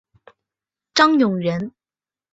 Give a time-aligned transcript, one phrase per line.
[0.95, 1.73] 张永人。